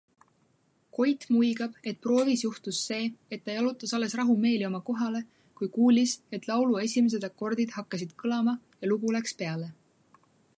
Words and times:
Koit 0.97 1.25
muigab, 1.33 1.73
et 1.91 1.99
proovis 2.05 2.41
juhtus 2.45 2.79
see, 2.87 3.11
et 3.37 3.43
ta 3.49 3.57
jalutas 3.57 3.93
alles 3.97 4.15
rahumeeli 4.21 4.67
oma 4.69 4.81
kohale, 4.87 5.21
kui 5.59 5.71
kuulis, 5.77 6.17
et 6.39 6.49
laulu 6.53 6.81
esimesed 6.87 7.29
akordid 7.29 7.77
hakkasid 7.77 8.17
kõlama 8.23 8.57
ja 8.81 8.91
lugu 8.95 9.15
läks 9.19 9.41
peale. 9.45 9.71